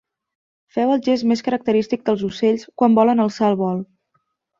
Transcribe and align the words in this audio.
Feu 0.77 0.93
el 0.93 1.01
gest 1.07 1.27
més 1.31 1.43
característic 1.47 2.01
dels 2.07 2.23
coells 2.39 2.65
quan 2.83 2.97
volen 3.01 3.23
alçar 3.27 3.51
el 3.53 3.59
vol. 3.61 3.85